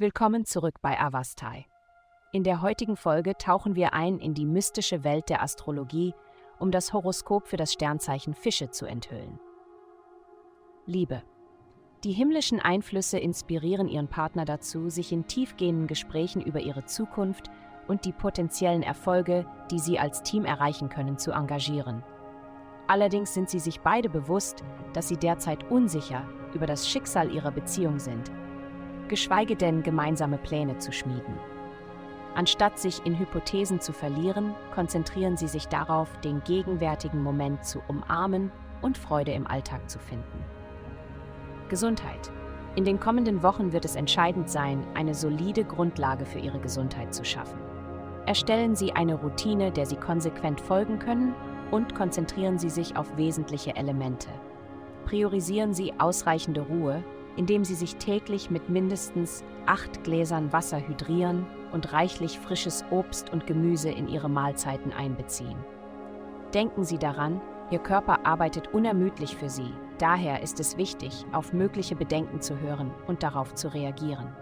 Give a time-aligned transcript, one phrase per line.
[0.00, 1.66] Willkommen zurück bei Avastai.
[2.32, 6.14] In der heutigen Folge tauchen wir ein in die mystische Welt der Astrologie,
[6.58, 9.38] um das Horoskop für das Sternzeichen Fische zu enthüllen.
[10.86, 11.22] Liebe.
[12.02, 17.50] Die himmlischen Einflüsse inspirieren ihren Partner dazu, sich in tiefgehenden Gesprächen über ihre Zukunft
[17.86, 22.02] und die potenziellen Erfolge, die sie als Team erreichen können, zu engagieren.
[22.86, 24.64] Allerdings sind sie sich beide bewusst,
[24.94, 28.32] dass sie derzeit unsicher über das Schicksal ihrer Beziehung sind,
[29.10, 31.34] geschweige denn gemeinsame Pläne zu schmieden.
[32.34, 38.52] Anstatt sich in Hypothesen zu verlieren, konzentrieren sie sich darauf, den gegenwärtigen Moment zu umarmen
[38.80, 40.44] und Freude im Alltag zu finden.
[41.68, 42.30] Gesundheit.
[42.76, 47.24] In den kommenden Wochen wird es entscheidend sein, eine solide Grundlage für Ihre Gesundheit zu
[47.24, 47.58] schaffen.
[48.26, 51.34] Erstellen Sie eine Routine, der Sie konsequent folgen können
[51.72, 54.28] und konzentrieren Sie sich auf wesentliche Elemente.
[55.04, 57.02] Priorisieren Sie ausreichende Ruhe,
[57.36, 63.46] indem Sie sich täglich mit mindestens acht Gläsern Wasser hydrieren und reichlich frisches Obst und
[63.46, 65.56] Gemüse in Ihre Mahlzeiten einbeziehen.
[66.54, 71.94] Denken Sie daran, Ihr Körper arbeitet unermüdlich für Sie, daher ist es wichtig, auf mögliche
[71.94, 74.34] Bedenken zu hören und darauf zu reagieren.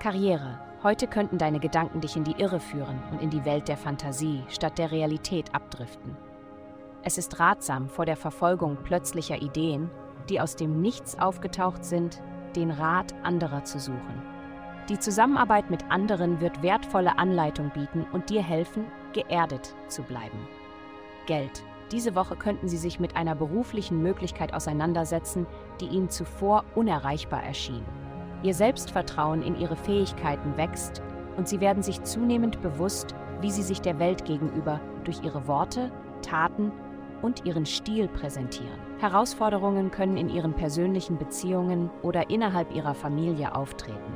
[0.00, 0.60] Karriere.
[0.82, 4.44] Heute könnten deine Gedanken dich in die Irre führen und in die Welt der Fantasie
[4.48, 6.16] statt der Realität abdriften.
[7.02, 9.90] Es ist ratsam, vor der Verfolgung plötzlicher Ideen,
[10.28, 12.22] die aus dem Nichts aufgetaucht sind,
[12.56, 14.22] den Rat anderer zu suchen.
[14.88, 20.38] Die Zusammenarbeit mit anderen wird wertvolle Anleitung bieten und dir helfen, geerdet zu bleiben.
[21.26, 21.62] Geld.
[21.92, 25.46] Diese Woche könnten Sie sich mit einer beruflichen Möglichkeit auseinandersetzen,
[25.80, 27.82] die Ihnen zuvor unerreichbar erschien.
[28.42, 31.02] Ihr Selbstvertrauen in Ihre Fähigkeiten wächst
[31.36, 35.90] und Sie werden sich zunehmend bewusst, wie Sie sich der Welt gegenüber durch Ihre Worte,
[36.22, 36.72] Taten
[37.22, 38.78] und Ihren Stil präsentieren.
[38.98, 44.12] Herausforderungen können in Ihren persönlichen Beziehungen oder innerhalb Ihrer Familie auftreten.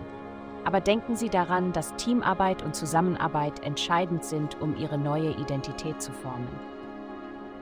[0.64, 6.12] Aber denken Sie daran, dass Teamarbeit und Zusammenarbeit entscheidend sind, um Ihre neue Identität zu
[6.12, 6.48] formen.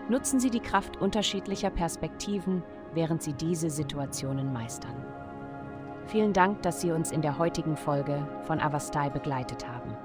[0.09, 2.62] Nutzen Sie die Kraft unterschiedlicher Perspektiven,
[2.93, 4.97] während Sie diese Situationen meistern.
[6.06, 9.97] Vielen Dank, dass Sie uns in der heutigen Folge von Avastai begleitet haben.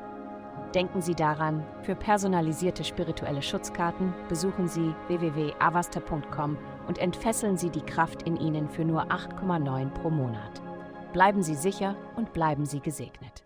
[0.76, 8.24] Denken Sie daran, für personalisierte spirituelle Schutzkarten besuchen Sie www.avasta.com und entfesseln Sie die Kraft
[8.24, 10.62] in Ihnen für nur 8,9 pro Monat.
[11.14, 13.45] Bleiben Sie sicher und bleiben Sie gesegnet.